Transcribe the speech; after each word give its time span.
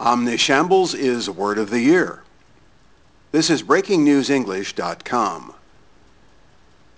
Omnishambles 0.00 0.94
is 0.94 1.28
Word 1.28 1.58
of 1.58 1.70
the 1.70 1.80
Year. 1.80 2.22
This 3.32 3.50
is 3.50 3.64
BreakingNewsEnglish.com. 3.64 5.54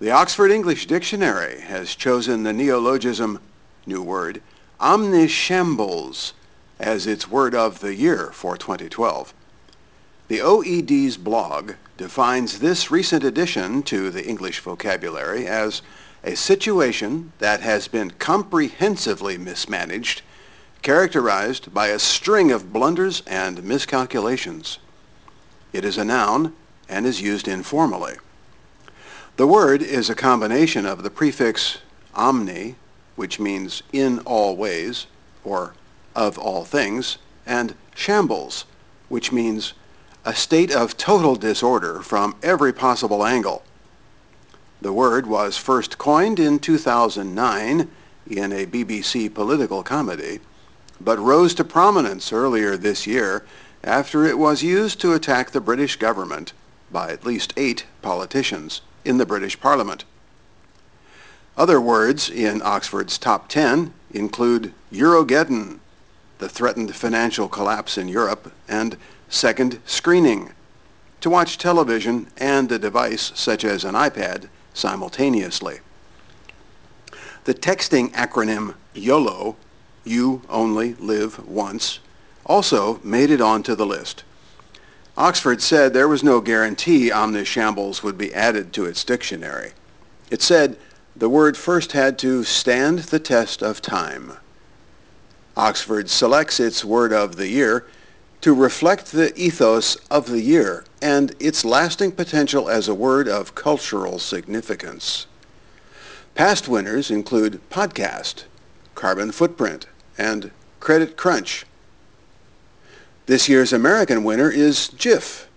The 0.00 0.10
Oxford 0.10 0.50
English 0.50 0.86
Dictionary 0.86 1.60
has 1.60 1.94
chosen 1.94 2.42
the 2.42 2.52
neologism, 2.52 3.40
new 3.86 4.02
word, 4.02 4.42
omnishambles 4.78 6.34
as 6.78 7.06
its 7.06 7.26
Word 7.26 7.54
of 7.54 7.80
the 7.80 7.94
Year 7.94 8.32
for 8.34 8.58
2012. 8.58 9.32
The 10.28 10.40
OED's 10.40 11.16
blog 11.16 11.72
defines 11.96 12.58
this 12.58 12.90
recent 12.90 13.24
addition 13.24 13.82
to 13.84 14.10
the 14.10 14.26
English 14.26 14.60
vocabulary 14.60 15.46
as 15.46 15.80
a 16.22 16.36
situation 16.36 17.32
that 17.38 17.62
has 17.62 17.88
been 17.88 18.10
comprehensively 18.10 19.38
mismanaged 19.38 20.20
characterized 20.82 21.72
by 21.74 21.88
a 21.88 21.98
string 21.98 22.50
of 22.50 22.72
blunders 22.72 23.22
and 23.26 23.62
miscalculations. 23.62 24.78
It 25.72 25.84
is 25.84 25.98
a 25.98 26.04
noun 26.04 26.54
and 26.88 27.06
is 27.06 27.20
used 27.20 27.48
informally. 27.48 28.16
The 29.36 29.46
word 29.46 29.82
is 29.82 30.10
a 30.10 30.14
combination 30.14 30.86
of 30.86 31.02
the 31.02 31.10
prefix 31.10 31.78
omni, 32.14 32.76
which 33.16 33.38
means 33.38 33.82
in 33.92 34.18
all 34.20 34.56
ways, 34.56 35.06
or 35.44 35.74
of 36.16 36.38
all 36.38 36.64
things, 36.64 37.18
and 37.46 37.74
shambles, 37.94 38.64
which 39.08 39.32
means 39.32 39.74
a 40.24 40.34
state 40.34 40.70
of 40.70 40.96
total 40.96 41.36
disorder 41.36 42.00
from 42.00 42.34
every 42.42 42.72
possible 42.72 43.24
angle. 43.24 43.62
The 44.82 44.92
word 44.92 45.26
was 45.26 45.56
first 45.56 45.98
coined 45.98 46.40
in 46.40 46.58
2009 46.58 47.90
in 48.30 48.52
a 48.52 48.66
BBC 48.66 49.32
political 49.32 49.82
comedy 49.82 50.40
but 51.00 51.18
rose 51.18 51.54
to 51.54 51.64
prominence 51.64 52.32
earlier 52.32 52.76
this 52.76 53.06
year 53.06 53.44
after 53.82 54.24
it 54.24 54.38
was 54.38 54.62
used 54.62 55.00
to 55.00 55.14
attack 55.14 55.50
the 55.50 55.60
British 55.60 55.96
government 55.96 56.52
by 56.92 57.10
at 57.10 57.24
least 57.24 57.54
eight 57.56 57.86
politicians 58.02 58.82
in 59.04 59.16
the 59.16 59.26
British 59.26 59.58
Parliament. 59.58 60.04
Other 61.56 61.80
words 61.80 62.28
in 62.28 62.62
Oxford's 62.62 63.18
top 63.18 63.48
10 63.48 63.92
include 64.12 64.72
Eurogeddon, 64.92 65.78
the 66.38 66.48
threatened 66.48 66.94
financial 66.94 67.48
collapse 67.48 67.96
in 67.98 68.08
Europe, 68.08 68.52
and 68.68 68.96
second 69.28 69.78
screening, 69.84 70.50
to 71.20 71.30
watch 71.30 71.58
television 71.58 72.26
and 72.38 72.70
a 72.72 72.78
device 72.78 73.32
such 73.34 73.64
as 73.64 73.84
an 73.84 73.94
iPad 73.94 74.48
simultaneously. 74.74 75.80
The 77.44 77.54
texting 77.54 78.10
acronym 78.12 78.74
YOLO 78.94 79.56
you 80.10 80.42
only 80.48 80.94
live 80.94 81.46
once, 81.46 82.00
also 82.44 83.00
made 83.04 83.30
it 83.30 83.40
onto 83.40 83.74
the 83.74 83.86
list. 83.86 84.24
Oxford 85.16 85.62
said 85.62 85.92
there 85.92 86.08
was 86.08 86.24
no 86.24 86.40
guarantee 86.40 87.10
omnishambles 87.10 88.02
would 88.02 88.18
be 88.18 88.34
added 88.34 88.72
to 88.72 88.86
its 88.86 89.04
dictionary. 89.04 89.72
It 90.30 90.42
said 90.42 90.76
the 91.14 91.28
word 91.28 91.56
first 91.56 91.92
had 91.92 92.18
to 92.18 92.44
stand 92.44 93.00
the 93.00 93.18
test 93.18 93.62
of 93.62 93.82
time. 93.82 94.32
Oxford 95.56 96.08
selects 96.08 96.58
its 96.58 96.84
word 96.84 97.12
of 97.12 97.36
the 97.36 97.48
year 97.48 97.86
to 98.40 98.54
reflect 98.54 99.12
the 99.12 99.38
ethos 99.38 99.96
of 100.10 100.30
the 100.30 100.40
year 100.40 100.84
and 101.02 101.34
its 101.38 101.64
lasting 101.64 102.12
potential 102.12 102.68
as 102.68 102.88
a 102.88 102.94
word 102.94 103.28
of 103.28 103.54
cultural 103.54 104.18
significance. 104.18 105.26
Past 106.34 106.68
winners 106.68 107.10
include 107.10 107.60
podcast, 107.70 108.44
carbon 108.94 109.32
footprint, 109.32 109.86
and 110.20 110.50
credit 110.80 111.16
crunch. 111.16 111.64
This 113.24 113.48
year's 113.48 113.72
American 113.72 114.22
winner 114.22 114.50
is 114.50 114.90
GIF, 114.98 115.48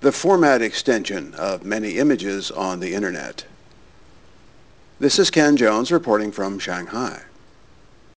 the 0.00 0.10
format 0.10 0.60
extension 0.60 1.32
of 1.34 1.64
many 1.64 1.98
images 1.98 2.50
on 2.50 2.80
the 2.80 2.92
internet. 2.92 3.44
This 4.98 5.18
is 5.20 5.30
Ken 5.30 5.56
Jones 5.56 5.92
reporting 5.92 6.32
from 6.32 6.58
Shanghai. 6.58 7.22